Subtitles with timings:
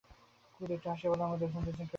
[0.55, 1.89] কুন্দ একটু হাসিয়া বলে, আমরা দুজনেই করছিলাম।